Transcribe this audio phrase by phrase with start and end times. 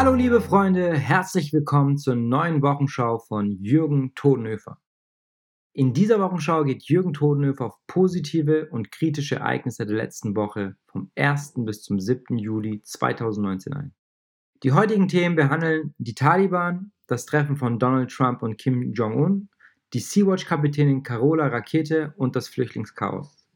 [0.00, 4.78] Hallo liebe Freunde, herzlich willkommen zur neuen Wochenschau von Jürgen Todenhöfer.
[5.74, 11.10] In dieser Wochenschau geht Jürgen Todenhöfer auf positive und kritische Ereignisse der letzten Woche vom
[11.16, 11.52] 1.
[11.66, 12.38] bis zum 7.
[12.38, 13.94] Juli 2019 ein.
[14.62, 19.50] Die heutigen Themen behandeln die Taliban, das Treffen von Donald Trump und Kim Jong-un,
[19.92, 23.46] die Sea-Watch-Kapitänin Carola Rakete und das Flüchtlingschaos.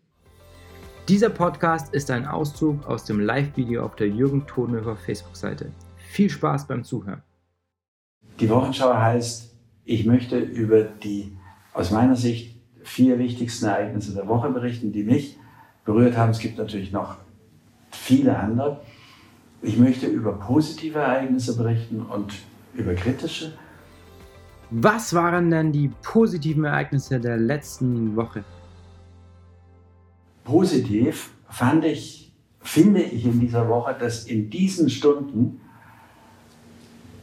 [1.08, 5.72] Dieser Podcast ist ein Auszug aus dem Live-Video auf der Jürgen Todenhöfer Facebook-Seite.
[6.14, 7.24] Viel Spaß beim Zuhören.
[8.38, 9.52] Die Wochenschau heißt,
[9.84, 11.36] ich möchte über die
[11.72, 12.54] aus meiner Sicht
[12.84, 15.36] vier wichtigsten Ereignisse der Woche berichten, die mich
[15.84, 16.30] berührt haben.
[16.30, 17.16] Es gibt natürlich noch
[17.90, 18.80] viele andere.
[19.60, 22.32] Ich möchte über positive Ereignisse berichten und
[22.74, 23.58] über kritische.
[24.70, 28.44] Was waren denn die positiven Ereignisse der letzten Woche?
[30.44, 35.60] Positiv fand ich, finde ich in dieser Woche, dass in diesen Stunden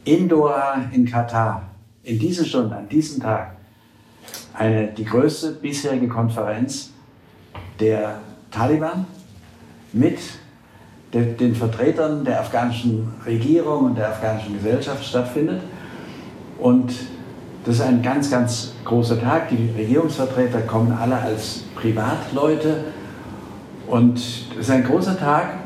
[0.04, 1.70] in Doha in Katar,
[2.02, 3.56] in diesen Stunden, an diesem Tag,
[4.54, 6.90] eine, die größte bisherige Konferenz
[7.80, 9.06] der Taliban
[9.92, 10.18] mit
[11.12, 15.62] de, den Vertretern der afghanischen Regierung und der afghanischen Gesellschaft stattfindet.
[16.58, 16.92] Und
[17.64, 19.48] das ist ein ganz, ganz großer Tag.
[19.50, 22.84] Die Regierungsvertreter kommen alle als Privatleute.
[23.86, 25.61] Und es ist ein großer Tag,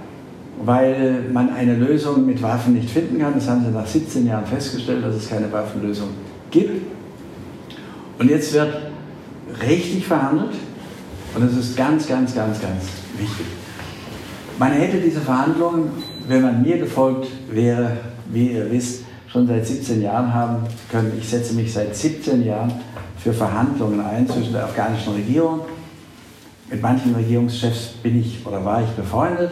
[0.65, 3.35] weil man eine Lösung mit Waffen nicht finden kann.
[3.35, 6.09] Das haben sie nach 17 Jahren festgestellt, dass es keine Waffenlösung
[6.51, 6.83] gibt.
[8.19, 8.75] Und jetzt wird
[9.63, 10.55] richtig verhandelt
[11.35, 12.85] und das ist ganz, ganz, ganz, ganz
[13.19, 13.47] wichtig.
[14.59, 15.91] Man hätte diese Verhandlungen,
[16.27, 17.99] wenn man mir gefolgt wäre,
[18.33, 20.57] wie ihr wisst, schon seit 17 Jahren haben
[20.91, 21.13] können.
[21.19, 22.73] Ich setze mich seit 17 Jahren
[23.19, 25.61] für Verhandlungen ein zwischen der afghanischen Regierung.
[26.71, 29.51] Mit manchen Regierungschefs bin ich oder war ich befreundet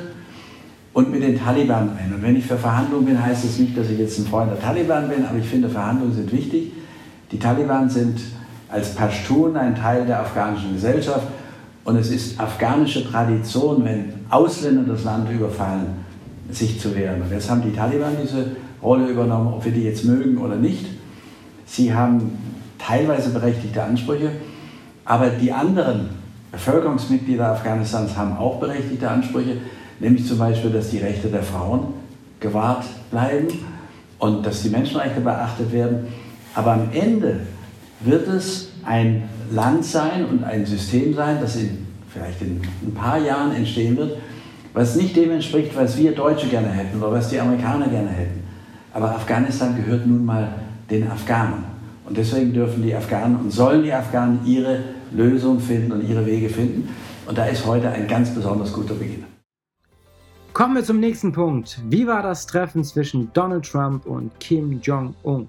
[0.94, 2.14] und mit den Taliban ein.
[2.14, 4.60] Und wenn ich für Verhandlungen bin, heißt es nicht, dass ich jetzt ein Freund der
[4.60, 6.72] Taliban bin, aber ich finde, Verhandlungen sind wichtig.
[7.32, 8.20] Die Taliban sind
[8.68, 11.26] als Pashtun ein Teil der afghanischen Gesellschaft
[11.84, 15.86] und es ist afghanische Tradition, wenn Ausländer das Land überfallen,
[16.50, 17.22] sich zu wehren.
[17.22, 20.86] Und jetzt haben die Taliban diese Rolle übernommen, ob wir die jetzt mögen oder nicht.
[21.66, 22.38] Sie haben
[22.78, 24.30] teilweise berechtigte Ansprüche,
[25.04, 26.10] aber die anderen
[26.52, 29.56] Bevölkerungsmitglieder Afghanistans haben auch berechtigte Ansprüche
[30.00, 31.94] nämlich zum Beispiel, dass die Rechte der Frauen
[32.40, 33.48] gewahrt bleiben
[34.18, 36.06] und dass die Menschenrechte beachtet werden.
[36.54, 37.40] Aber am Ende
[38.00, 43.18] wird es ein Land sein und ein System sein, das in, vielleicht in ein paar
[43.18, 44.18] Jahren entstehen wird,
[44.72, 48.42] was nicht dem entspricht, was wir Deutsche gerne hätten oder was die Amerikaner gerne hätten.
[48.92, 50.48] Aber Afghanistan gehört nun mal
[50.90, 51.64] den Afghanen.
[52.06, 54.80] Und deswegen dürfen die Afghanen und sollen die Afghanen ihre
[55.12, 56.88] Lösung finden und ihre Wege finden.
[57.26, 59.33] Und da ist heute ein ganz besonders guter Beginn.
[60.54, 61.80] Kommen wir zum nächsten Punkt.
[61.88, 65.48] Wie war das Treffen zwischen Donald Trump und Kim Jong-un?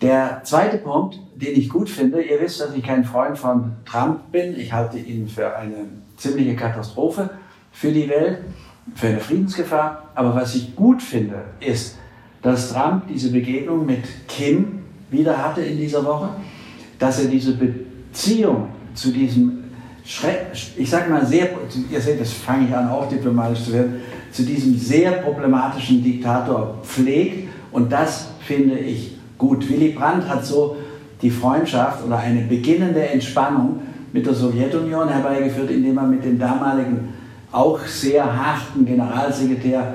[0.00, 4.30] Der zweite Punkt, den ich gut finde, ihr wisst, dass ich kein Freund von Trump
[4.30, 4.56] bin.
[4.56, 5.86] Ich halte ihn für eine
[6.16, 7.30] ziemliche Katastrophe
[7.72, 8.38] für die Welt,
[8.94, 10.10] für eine Friedensgefahr.
[10.14, 11.98] Aber was ich gut finde, ist,
[12.40, 16.28] dass Trump diese Begegnung mit Kim wieder hatte in dieser Woche,
[17.00, 19.64] dass er diese Beziehung zu diesem
[20.76, 21.50] ich sage mal sehr,
[21.90, 24.00] ihr seht, das fange ich an, auch diplomatisch zu werden,
[24.32, 27.48] zu diesem sehr problematischen Diktator pflegt.
[27.72, 29.68] Und das finde ich gut.
[29.68, 30.76] Willy Brandt hat so
[31.20, 33.80] die Freundschaft oder eine beginnende Entspannung
[34.12, 37.12] mit der Sowjetunion herbeigeführt, indem er mit dem damaligen
[37.52, 39.94] auch sehr harten Generalsekretär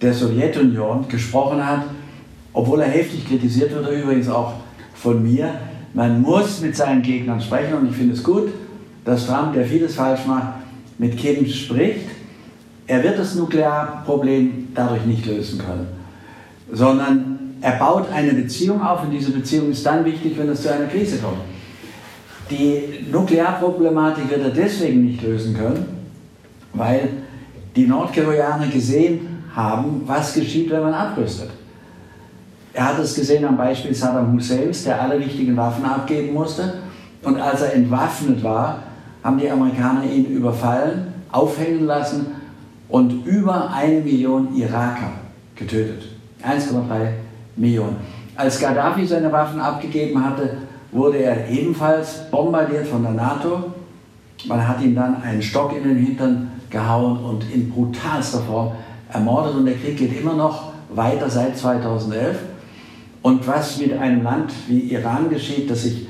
[0.00, 1.82] der Sowjetunion gesprochen hat,
[2.52, 4.52] obwohl er heftig kritisiert wurde, übrigens auch
[4.94, 5.50] von mir.
[5.92, 8.48] Man muss mit seinen Gegnern sprechen und ich finde es gut,
[9.08, 10.52] dass Trump, der vieles falsch macht,
[10.98, 12.10] mit Kim spricht.
[12.86, 15.86] Er wird das Nuklearproblem dadurch nicht lösen können,
[16.70, 20.72] sondern er baut eine Beziehung auf und diese Beziehung ist dann wichtig, wenn es zu
[20.72, 21.40] einer Krise kommt.
[22.50, 25.86] Die Nuklearproblematik wird er deswegen nicht lösen können,
[26.74, 27.08] weil
[27.74, 31.50] die Nordkoreaner gesehen haben, was geschieht, wenn man abrüstet.
[32.74, 36.74] Er hat es gesehen am Beispiel Saddam Husseins, der alle wichtigen Waffen abgeben musste.
[37.22, 38.82] Und als er entwaffnet war,
[39.22, 42.26] haben die Amerikaner ihn überfallen, aufhängen lassen
[42.88, 45.12] und über eine Million Iraker
[45.54, 46.04] getötet.
[46.42, 47.08] 1,3
[47.56, 47.96] Millionen.
[48.36, 50.58] Als Gaddafi seine Waffen abgegeben hatte,
[50.92, 53.72] wurde er ebenfalls bombardiert von der NATO.
[54.46, 58.72] Man hat ihm dann einen Stock in den Hintern gehauen und in brutalster Form
[59.12, 59.54] ermordet.
[59.56, 62.38] Und der Krieg geht immer noch weiter seit 2011.
[63.22, 66.07] Und was mit einem Land wie Iran geschieht, das sich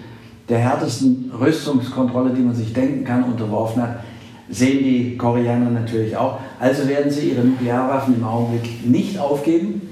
[0.49, 4.00] der härtesten Rüstungskontrolle, die man sich denken kann, unterworfen hat,
[4.49, 6.39] sehen die Koreaner natürlich auch.
[6.59, 9.83] Also werden sie ihre Nuklearwaffen im Augenblick nicht aufgeben.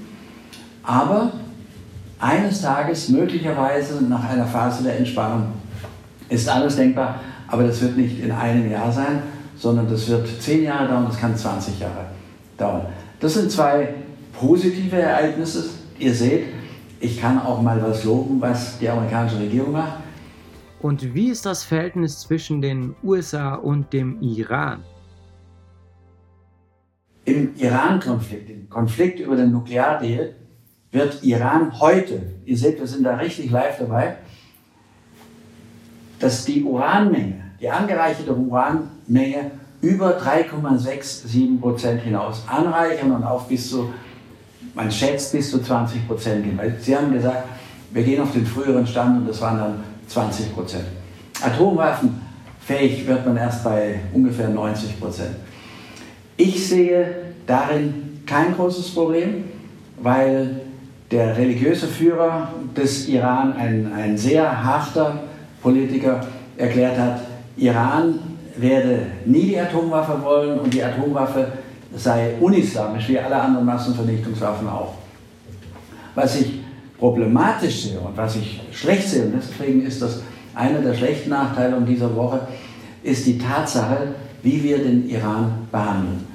[0.83, 1.33] Aber
[2.19, 5.47] eines Tages, möglicherweise nach einer Phase der Entspannung,
[6.29, 7.19] ist alles denkbar.
[7.47, 9.21] Aber das wird nicht in einem Jahr sein,
[9.55, 12.05] sondern das wird zehn Jahre dauern, das kann 20 Jahre
[12.57, 12.81] dauern.
[13.19, 13.89] Das sind zwei
[14.37, 15.65] positive Ereignisse.
[15.99, 16.45] Ihr seht,
[16.99, 20.06] ich kann auch mal was loben, was die amerikanische Regierung macht.
[20.79, 24.83] Und wie ist das Verhältnis zwischen den USA und dem Iran?
[27.25, 30.35] Im Iran-Konflikt, im Konflikt über den Nukleardeal,
[30.91, 34.17] wird Iran heute, ihr seht, wir sind da richtig live dabei,
[36.19, 39.51] dass die Uranmenge, die angereicherte Uranmenge
[39.81, 43.93] über 3,67 Prozent hinaus anreichern und auf bis zu,
[44.73, 46.57] man schätzt, bis zu 20 Prozent gehen.
[46.57, 47.47] Weil Sie haben gesagt,
[47.91, 50.85] wir gehen auf den früheren Stand und das waren dann 20 Prozent.
[51.41, 55.35] Atomwaffenfähig wird man erst bei ungefähr 90 Prozent.
[56.35, 57.07] Ich sehe
[57.45, 59.45] darin kein großes Problem,
[60.01, 60.61] weil
[61.11, 65.19] der religiöse Führer des Iran, ein, ein sehr harter
[65.61, 66.25] Politiker,
[66.57, 67.21] erklärt hat,
[67.55, 68.19] Iran
[68.57, 71.47] werde nie die Atomwaffe wollen und die Atomwaffe
[71.95, 74.93] sei unislamisch, wie alle anderen Massenvernichtungswaffen auch.
[76.15, 76.56] Was ich
[76.99, 80.21] problematisch sehe und was ich schlecht sehe, und deswegen ist das
[80.55, 82.41] einer der schlechten Nachteile dieser Woche,
[83.03, 86.25] ist die Tatsache, wie wir den Iran behandeln.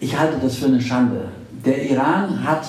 [0.00, 1.28] Ich halte das für eine Schande.
[1.64, 2.66] Der Iran hat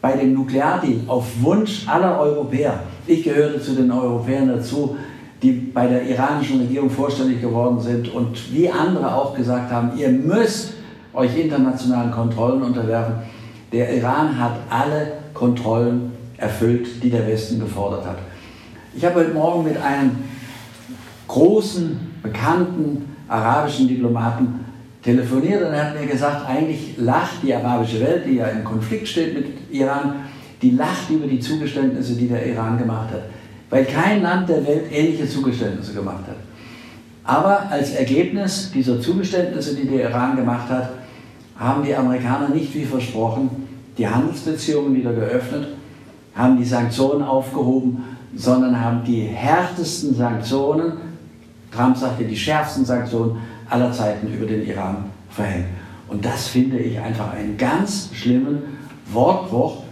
[0.00, 4.96] bei dem Nukleardeal auf Wunsch aller Europäer, ich gehörte zu den Europäern dazu,
[5.42, 10.08] die bei der iranischen Regierung vorstellig geworden sind und wie andere auch gesagt haben, ihr
[10.08, 10.72] müsst
[11.12, 13.14] euch internationalen Kontrollen unterwerfen.
[13.72, 18.18] Der Iran hat alle Kontrollen erfüllt, die der Westen gefordert hat.
[18.94, 20.12] Ich habe heute Morgen mit einem
[21.28, 24.64] großen, bekannten arabischen Diplomaten
[25.02, 29.08] telefoniert und er hat mir gesagt, eigentlich lacht die arabische Welt, die ja im Konflikt
[29.08, 30.16] steht mit Iran,
[30.62, 33.22] die lacht über die Zugeständnisse, die der Iran gemacht hat
[33.70, 36.36] weil kein Land der Welt ähnliche Zugeständnisse gemacht hat.
[37.24, 40.90] Aber als Ergebnis dieser Zugeständnisse, die der Iran gemacht hat,
[41.58, 43.50] haben die Amerikaner nicht wie versprochen
[43.98, 45.68] die Handelsbeziehungen wieder geöffnet,
[46.36, 48.04] haben die Sanktionen aufgehoben,
[48.36, 50.92] sondern haben die härtesten Sanktionen,
[51.74, 53.38] Trump sagte die schärfsten Sanktionen
[53.68, 55.66] aller Zeiten über den Iran verhängt.
[56.08, 58.62] Und das finde ich einfach einen ganz schlimmen
[59.12, 59.82] Wortbruch,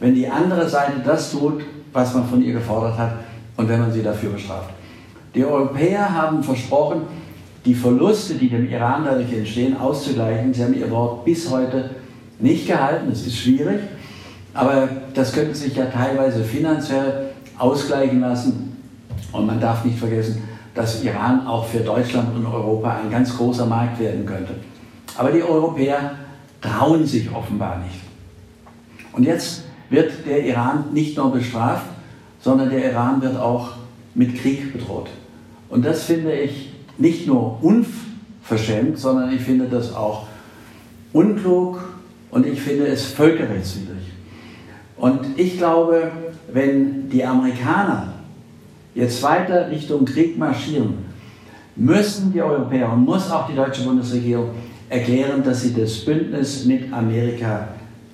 [0.00, 1.62] wenn die andere Seite das tut,
[1.92, 3.12] was man von ihr gefordert hat
[3.56, 4.70] und wenn man sie dafür bestraft.
[5.34, 7.02] Die Europäer haben versprochen,
[7.64, 10.52] die Verluste, die dem Iran dadurch entstehen, auszugleichen.
[10.52, 11.90] Sie haben ihr Wort bis heute
[12.40, 13.10] nicht gehalten.
[13.10, 13.80] Es ist schwierig,
[14.54, 18.76] aber das könnte sich ja teilweise finanziell ausgleichen lassen.
[19.32, 20.42] Und man darf nicht vergessen,
[20.74, 24.54] dass Iran auch für Deutschland und Europa ein ganz großer Markt werden könnte.
[25.16, 26.12] Aber die Europäer
[26.60, 28.00] trauen sich offenbar nicht.
[29.12, 31.86] Und jetzt wird der Iran nicht nur bestraft,
[32.40, 33.72] sondern der Iran wird auch
[34.14, 35.08] mit Krieg bedroht.
[35.68, 40.26] Und das finde ich nicht nur unverschämt, sondern ich finde das auch
[41.12, 41.82] unklug
[42.30, 44.11] und ich finde es völkerrechtswidrig.
[45.02, 46.12] Und ich glaube,
[46.52, 48.14] wenn die Amerikaner
[48.94, 50.94] jetzt weiter Richtung Krieg marschieren,
[51.74, 54.50] müssen die Europäer und muss auch die deutsche Bundesregierung
[54.88, 57.66] erklären, dass sie das Bündnis mit Amerika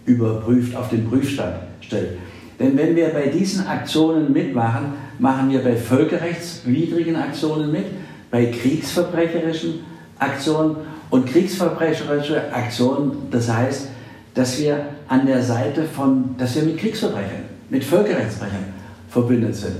[0.06, 2.16] überprüft, auf den Prüfstand stellt.
[2.58, 7.84] Denn wenn wir bei diesen Aktionen mitmachen, machen wir bei völkerrechtswidrigen Aktionen mit,
[8.30, 9.80] bei kriegsverbrecherischen
[10.18, 10.76] Aktionen
[11.10, 13.88] und kriegsverbrecherische Aktionen, das heißt,
[14.32, 18.64] dass wir an der Seite von, dass wir mit Kriegsverbrechern, mit Völkerrechtsbrechern
[19.08, 19.76] verbündet sind.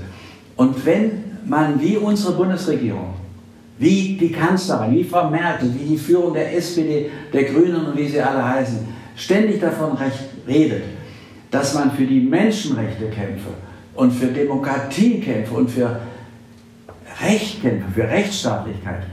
[0.56, 3.14] Und wenn man wie unsere Bundesregierung,
[3.78, 8.08] wie die Kanzlerin, wie Frau Merkel, wie die Führung der SPD, der Grünen und wie
[8.08, 8.78] sie alle heißen,
[9.16, 9.96] ständig davon
[10.46, 10.82] redet,
[11.50, 13.50] dass man für die Menschenrechte kämpfe
[13.94, 16.00] und für Demokratie kämpfe und für
[17.24, 19.04] Recht kämpfe, für Rechtsstaatlichkeit,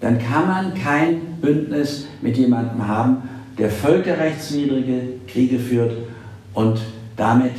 [0.00, 3.22] dann kann man kein Bündnis mit jemandem haben,
[3.58, 5.96] der völkerrechtswidrige Kriege führt
[6.54, 6.80] und
[7.16, 7.54] damit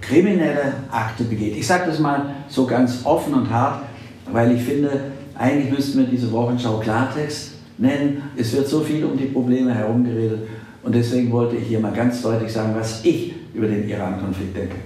[0.00, 1.56] kriminelle Akte begeht.
[1.56, 3.84] Ich sage das mal so ganz offen und hart,
[4.32, 8.22] weil ich finde, eigentlich müssten wir diese Wochenschau Klartext nennen.
[8.36, 10.48] Es wird so viel um die Probleme herumgeredet
[10.82, 14.76] und deswegen wollte ich hier mal ganz deutlich sagen, was ich über den Iran-Konflikt denke.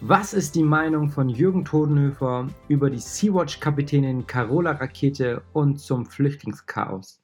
[0.00, 7.18] Was ist die Meinung von Jürgen Todenhöfer über die Sea-Watch-Kapitänin Carola Rakete und zum Flüchtlingschaos?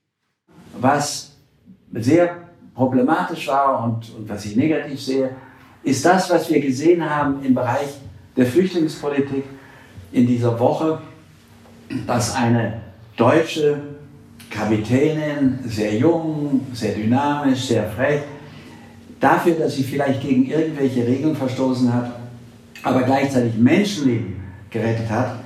[0.80, 1.31] Was
[1.94, 2.36] sehr
[2.74, 5.30] problematisch war und, und was ich negativ sehe,
[5.82, 7.88] ist das, was wir gesehen haben im Bereich
[8.36, 9.44] der Flüchtlingspolitik
[10.12, 11.00] in dieser Woche,
[12.06, 12.80] dass eine
[13.16, 13.80] deutsche
[14.48, 18.22] Kapitänin, sehr jung, sehr dynamisch, sehr frech.
[19.20, 22.12] Dafür, dass sie vielleicht gegen irgendwelche Regeln verstoßen hat,
[22.82, 24.36] aber gleichzeitig Menschenleben
[24.70, 25.36] gerettet hat,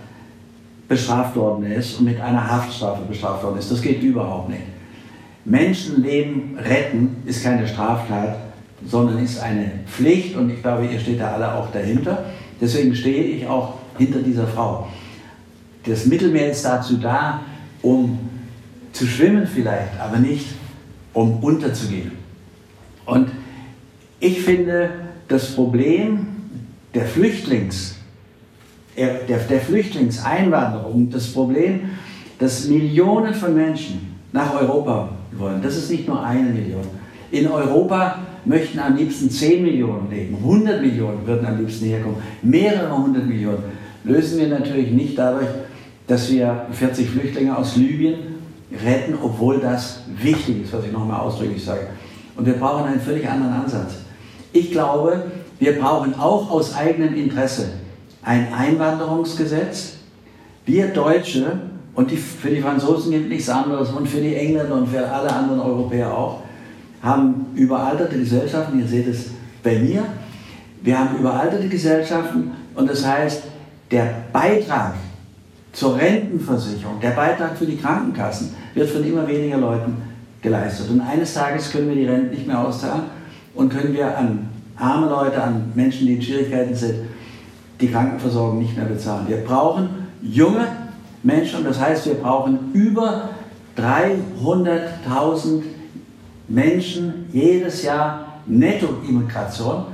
[0.89, 3.71] bestraft worden ist und mit einer Haftstrafe bestraft worden ist.
[3.71, 4.63] Das geht überhaupt nicht.
[5.47, 8.37] Menschenleben retten ist keine Straftat,
[8.85, 12.25] sondern ist eine Pflicht und ich glaube, ihr steht da alle auch dahinter.
[12.61, 14.89] Deswegen stehe ich auch hinter dieser Frau.
[15.85, 17.43] Das Mittelmeer ist dazu da,
[17.81, 18.19] um
[18.93, 20.47] zu schwimmen vielleicht, aber nicht
[21.13, 22.13] um unterzugehen.
[23.05, 23.31] Und
[24.19, 24.91] ich finde,
[25.29, 26.27] das Problem
[26.93, 27.97] der, Flüchtlings,
[28.97, 31.91] der, der Flüchtlingseinwanderung, das Problem,
[32.39, 36.85] dass Millionen von Menschen nach Europa wollen, das ist nicht nur eine Million.
[37.31, 42.97] In Europa möchten am liebsten 10 Millionen leben, 100 Millionen würden am liebsten herkommen, mehrere
[42.97, 43.65] hundert Millionen.
[44.05, 45.49] Lösen wir natürlich nicht dadurch,
[46.07, 48.37] dass wir 40 Flüchtlinge aus Libyen
[48.85, 51.89] retten, obwohl das wichtig ist, was ich nochmal ausdrücklich sage.
[52.37, 53.95] Und wir brauchen einen völlig anderen Ansatz.
[54.53, 55.25] Ich glaube,
[55.59, 57.71] wir brauchen auch aus eigenem Interesse
[58.23, 59.95] ein Einwanderungsgesetz.
[60.65, 61.61] Wir Deutsche,
[61.97, 65.33] und die, für die Franzosen gilt nichts anderes und für die Engländer und für alle
[65.33, 66.43] anderen Europäer auch,
[67.03, 69.31] haben überalterte Gesellschaften, ihr seht es
[69.63, 70.05] bei mir,
[70.83, 73.45] wir haben überalterte Gesellschaften und das heißt,
[73.91, 74.95] der Beitrag
[75.73, 79.97] zur Rentenversicherung, der Beitrag für die Krankenkassen wird von immer weniger Leuten
[80.43, 80.91] geleistet.
[80.91, 83.05] Und eines Tages können wir die Renten nicht mehr auszahlen
[83.55, 86.95] und können wir an arme Leute, an Menschen, die in Schwierigkeiten sind,
[87.81, 89.27] die Krankenversorgung nicht mehr bezahlen.
[89.29, 89.89] Wir brauchen
[90.23, 90.67] junge
[91.27, 93.31] Menschen das heißt, wir brauchen über
[93.77, 95.63] 300.000
[96.47, 99.87] Menschen jedes Jahr Nettoimmigration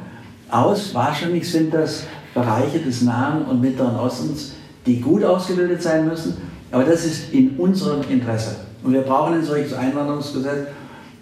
[0.50, 0.94] aus.
[0.94, 4.52] Wahrscheinlich sind das Bereiche des Nahen und Mittleren Ostens,
[4.84, 6.36] die gut ausgebildet sein müssen,
[6.70, 8.56] aber das ist in unserem Interesse.
[8.82, 10.68] Und wir brauchen ein solches Einwanderungsgesetz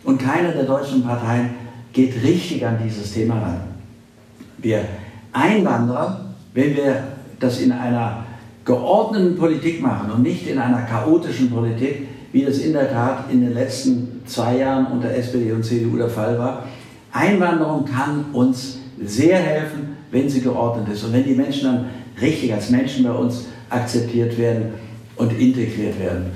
[0.03, 1.51] und keine der deutschen Parteien
[1.93, 3.61] geht richtig an dieses Thema ran.
[4.59, 4.85] Wir
[5.33, 6.21] Einwanderer,
[6.53, 7.05] wenn wir
[7.39, 8.25] das in einer
[8.65, 13.41] geordneten Politik machen und nicht in einer chaotischen Politik, wie das in der Tat in
[13.41, 16.65] den letzten zwei Jahren unter SPD und CDU der Fall war,
[17.13, 21.87] Einwanderung kann uns sehr helfen, wenn sie geordnet ist und wenn die Menschen dann
[22.21, 24.75] richtig als Menschen bei uns akzeptiert werden
[25.17, 26.27] und integriert werden.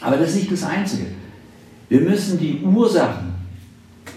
[0.00, 1.06] Aber das ist nicht das Einzige.
[1.88, 3.34] Wir müssen die Ursachen,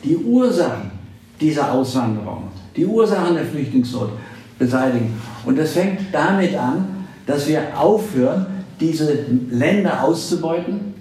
[0.03, 0.91] die Ursachen
[1.39, 2.43] dieser Auswanderung,
[2.75, 4.11] die Ursachen der Flüchtlingsnot
[4.57, 5.13] beseitigen.
[5.45, 6.94] Und das fängt damit an,
[7.25, 8.45] dass wir aufhören,
[8.79, 10.93] diese Länder auszubeuten,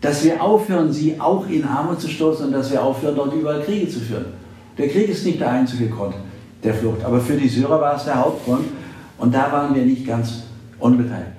[0.00, 3.62] dass wir aufhören, sie auch in Armut zu stoßen und dass wir aufhören, dort überall
[3.62, 4.26] Kriege zu führen.
[4.78, 6.14] Der Krieg ist nicht der einzige Grund
[6.62, 8.66] der Flucht, aber für die Syrer war es der Hauptgrund
[9.18, 10.44] und da waren wir nicht ganz
[10.78, 11.32] unbeteiligt.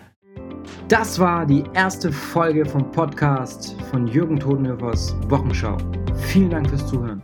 [0.88, 5.78] Das war die erste Folge vom Podcast von Jürgen Todenhöfers Wochenschau.
[6.28, 7.24] Vielen Dank fürs Zuhören.